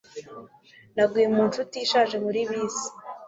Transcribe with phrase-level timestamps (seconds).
[0.95, 2.87] Naguye mu nshuti ishaje muri bisi.